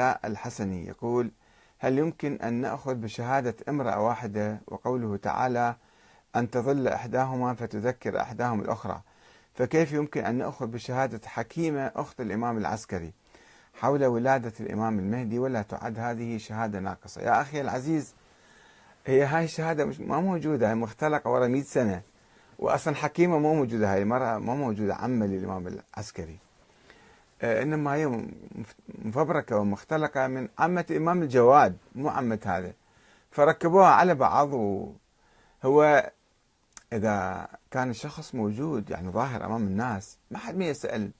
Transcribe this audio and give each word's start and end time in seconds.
الحسني 0.00 0.86
يقول 0.86 1.30
هل 1.78 1.98
يمكن 1.98 2.38
أن 2.42 2.54
نأخذ 2.54 2.94
بشهادة 2.94 3.54
امرأة 3.68 4.00
واحدة 4.06 4.60
وقوله 4.66 5.16
تعالى 5.16 5.76
أن 6.36 6.50
تظل 6.50 6.88
إحداهما 6.88 7.54
فتذكر 7.54 8.20
إحداهما 8.20 8.62
الأخرى 8.62 9.00
فكيف 9.54 9.92
يمكن 9.92 10.24
أن 10.24 10.34
نأخذ 10.34 10.66
بشهادة 10.66 11.20
حكيمة 11.28 11.92
أخت 11.96 12.20
الإمام 12.20 12.58
العسكري 12.58 13.12
حول 13.74 14.04
ولادة 14.04 14.52
الإمام 14.60 14.98
المهدي 14.98 15.38
ولا 15.38 15.62
تعد 15.62 15.98
هذه 15.98 16.38
شهادة 16.38 16.80
ناقصة؟ 16.80 17.22
يا 17.22 17.40
أخي 17.40 17.60
العزيز 17.60 18.14
هي 19.06 19.22
هاي 19.24 19.44
الشهادة 19.44 19.84
مش 19.84 20.00
ما 20.00 20.20
موجودة 20.20 20.70
هي 20.70 20.74
مختلقة 20.74 21.30
ورا 21.30 21.46
100 21.46 21.62
سنة 21.62 22.02
وأصلا 22.58 22.94
حكيمة 22.94 23.38
مو 23.38 23.54
موجودة 23.54 23.92
هاي 23.92 24.02
المرأة 24.02 24.38
ما 24.38 24.54
موجودة 24.54 24.94
عمة 24.94 25.26
للإمام 25.26 25.66
العسكري. 25.66 26.38
إنما 27.42 27.94
هي 27.94 28.26
مفبركة 29.04 29.56
ومختلقة 29.56 30.26
من 30.26 30.48
عمه 30.58 30.84
الامام 30.90 31.22
الجواد 31.22 31.76
مو 31.94 32.08
عمه 32.08 32.38
هذا 32.44 32.72
فركبوها 33.30 33.88
على 33.88 34.14
بعض 34.14 34.52
وهو 34.52 36.10
إذا 36.92 37.48
كان 37.70 37.90
الشخص 37.90 38.34
موجود 38.34 38.90
يعني 38.90 39.10
ظاهر 39.10 39.44
أمام 39.44 39.62
الناس 39.66 40.18
ما 40.30 40.38
حد 40.38 40.56
ما 40.56 40.64
يسأل 40.64 41.10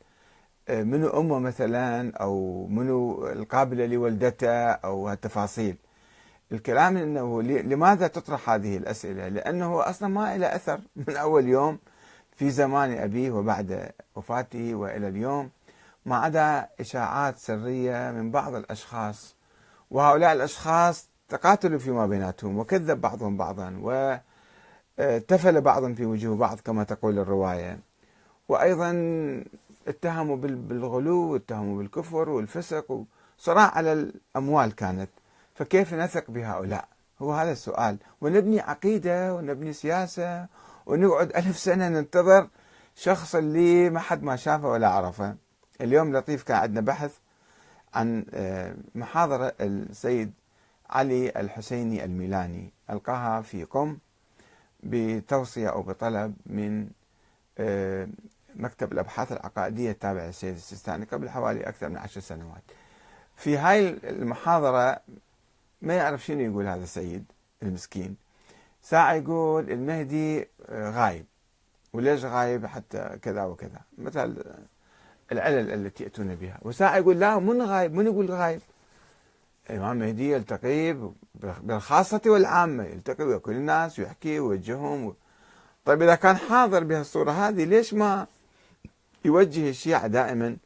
آه، 0.68 0.82
منو 0.82 1.08
أمه 1.08 1.38
مثلا 1.38 2.16
أو 2.16 2.66
منو 2.66 3.26
القابلة 3.26 3.86
لولدته 3.86 4.70
أو 4.70 5.12
التفاصيل 5.12 5.76
الكلام 6.52 6.96
إنه 6.96 7.42
لماذا 7.42 8.06
تطرح 8.06 8.50
هذه 8.50 8.76
الأسئلة؟ 8.76 9.28
لأنه 9.28 9.88
أصلا 9.88 10.08
ما 10.08 10.36
له 10.36 10.54
أثر 10.54 10.80
من 10.96 11.16
أول 11.16 11.48
يوم 11.48 11.78
في 12.36 12.50
زمان 12.50 12.98
أبيه 12.98 13.30
وبعد 13.30 13.90
وفاته 14.16 14.74
وإلى 14.74 15.08
اليوم. 15.08 15.50
ما 16.06 16.16
عدا 16.16 16.68
إشاعات 16.80 17.38
سرية 17.38 18.10
من 18.10 18.30
بعض 18.30 18.54
الأشخاص 18.54 19.36
وهؤلاء 19.90 20.32
الأشخاص 20.32 21.08
تقاتلوا 21.28 21.78
فيما 21.78 22.06
بيناتهم 22.06 22.58
وكذب 22.58 23.00
بعضهم 23.00 23.36
بعضا 23.36 23.80
وتفل 24.98 25.60
بعضهم 25.60 25.94
في 25.94 26.06
وجوه 26.06 26.36
بعض 26.36 26.60
كما 26.60 26.84
تقول 26.84 27.18
الرواية. 27.18 27.78
وأيضا 28.48 28.90
اتهموا 29.88 30.36
بالغلو 30.36 31.32
واتهموا 31.32 31.78
بالكفر 31.78 32.28
والفسق 32.28 33.04
وصراع 33.38 33.70
على 33.74 33.92
الأموال 33.92 34.74
كانت. 34.74 35.10
فكيف 35.54 35.94
نثق 35.94 36.30
بهؤلاء؟ 36.30 36.88
هو 37.22 37.32
هذا 37.32 37.52
السؤال. 37.52 37.96
ونبني 38.20 38.60
عقيدة 38.60 39.34
ونبني 39.34 39.72
سياسة 39.72 40.46
ونقعد 40.86 41.36
ألف 41.36 41.58
سنة 41.58 41.88
ننتظر 41.88 42.48
شخص 42.94 43.34
اللي 43.34 43.90
ما 43.90 44.00
حد 44.00 44.22
ما 44.22 44.36
شافه 44.36 44.68
ولا 44.68 44.88
عرفه. 44.88 45.34
اليوم 45.80 46.16
لطيف 46.16 46.42
كان 46.42 46.56
عندنا 46.56 46.80
بحث 46.80 47.18
عن 47.94 48.24
آه، 48.34 48.74
محاضرة 48.94 49.54
السيد 49.60 50.32
علي 50.90 51.28
الحسيني 51.28 52.04
الميلاني 52.04 52.70
ألقاها 52.90 53.42
في 53.42 53.64
قم 53.64 53.98
بتوصية 54.82 55.68
أو 55.68 55.82
بطلب 55.82 56.34
من 56.46 56.88
آه، 57.58 58.08
مكتب 58.56 58.92
الأبحاث 58.92 59.32
العقائدية 59.32 59.90
التابع 59.90 60.24
للسيد 60.24 60.54
السيستاني 60.54 61.04
قبل 61.04 61.30
حوالي 61.30 61.68
أكثر 61.68 61.88
من 61.88 61.96
عشر 61.96 62.20
سنوات. 62.20 62.62
في 63.36 63.56
هاي 63.58 63.88
المحاضرة 63.88 65.00
ما 65.82 65.94
يعرف 65.94 66.24
شنو 66.24 66.40
يقول 66.40 66.66
هذا 66.66 66.82
السيد 66.82 67.24
المسكين. 67.62 68.16
ساعة 68.82 69.12
يقول 69.12 69.70
المهدي 69.70 70.48
آه، 70.68 70.90
غايب. 70.90 71.24
وليش 71.92 72.24
غايب؟ 72.24 72.66
حتى 72.66 73.18
كذا 73.22 73.44
وكذا. 73.44 73.80
مثل 73.98 74.44
العلل 75.32 75.70
التي 75.72 76.04
يأتون 76.04 76.34
بها. 76.34 76.58
وساعة 76.62 76.96
يقول 76.96 77.20
لا 77.20 77.38
من 77.38 77.62
غايب؟ 77.62 77.94
من 77.94 78.06
يقول 78.06 78.30
غايب؟ 78.30 78.60
الإمام 79.70 80.02
المهدي 80.02 80.32
يلتقي 80.32 80.96
بالخاصة 81.62 82.20
والعامة 82.26 82.84
يلتقي 82.84 83.24
ويا 83.24 83.38
كل 83.38 83.52
الناس 83.52 83.98
ويحكي 83.98 84.40
ويوجههم. 84.40 85.06
و... 85.06 85.14
طيب 85.84 86.02
إذا 86.02 86.14
كان 86.14 86.36
حاضر 86.36 86.84
بهالصورة 86.84 87.30
هذه 87.30 87.64
ليش 87.64 87.94
ما 87.94 88.26
يوجه 89.24 89.70
الشيعة 89.70 90.06
دائما 90.06 90.56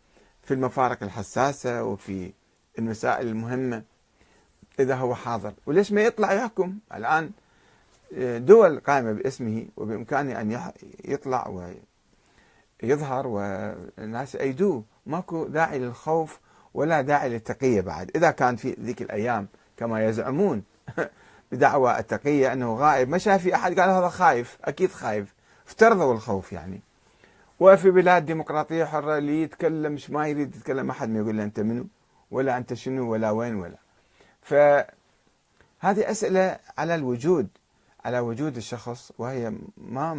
في 0.42 0.54
المفارق 0.54 1.02
الحساسة 1.02 1.84
وفي 1.84 2.32
المسائل 2.78 3.26
المهمة 3.28 3.82
إذا 4.80 4.94
هو 4.94 5.14
حاضر؟ 5.14 5.52
وليش 5.66 5.92
ما 5.92 6.02
يطلع 6.02 6.32
يحكم؟ 6.32 6.78
الآن 6.94 7.30
دول 8.38 8.80
قائمة 8.80 9.12
باسمه 9.12 9.66
وبإمكانه 9.76 10.40
أن 10.40 10.70
يطلع 11.04 11.48
يظهر 12.82 13.26
والناس 13.26 14.34
يأيدوه. 14.34 14.84
ماكو 15.06 15.46
داعي 15.46 15.78
للخوف 15.78 16.40
ولا 16.74 17.00
داعي 17.00 17.28
للتقية 17.28 17.80
بعد. 17.80 18.10
إذا 18.16 18.30
كان 18.30 18.56
في 18.56 18.76
ذيك 18.80 19.02
الأيام 19.02 19.48
كما 19.76 20.06
يزعمون 20.06 20.62
بدعوى 21.52 21.98
التقية 21.98 22.52
أنه 22.52 22.74
غائب 22.74 23.08
ما 23.08 23.18
شاف 23.18 23.42
في 23.42 23.54
أحد 23.54 23.80
قال 23.80 23.90
هذا 23.90 24.08
خايف 24.08 24.58
أكيد 24.64 24.90
خايف. 24.90 25.34
افترضوا 25.66 26.14
الخوف 26.14 26.52
يعني. 26.52 26.80
وفي 27.60 27.90
بلاد 27.90 28.26
ديمقراطية 28.26 28.84
حرة 28.84 29.18
اللي 29.18 29.42
يتكلم 29.42 29.98
ما 30.08 30.28
يريد 30.28 30.56
يتكلم 30.56 30.90
أحد 30.90 31.08
ما 31.08 31.18
يقول 31.18 31.36
له 31.36 31.44
أنت 31.44 31.60
منو؟ 31.60 31.86
ولا 32.30 32.56
أنت 32.56 32.74
شنو؟ 32.74 33.12
ولا 33.12 33.30
وين؟ 33.30 33.54
ولا. 33.54 33.78
فهذه 34.42 36.10
أسئلة 36.10 36.58
على 36.78 36.94
الوجود 36.94 37.48
على 38.04 38.18
وجود 38.18 38.56
الشخص 38.56 39.12
وهي 39.18 39.52
ما 39.76 40.14